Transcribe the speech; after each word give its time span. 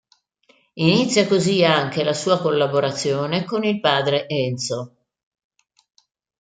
Inizia 0.79 1.27
così 1.27 1.63
anche 1.63 2.03
la 2.03 2.13
sua 2.15 2.39
collaborazione 2.41 3.43
con 3.43 3.63
il 3.63 3.79
padre 3.79 4.27
Enzo. 4.27 4.95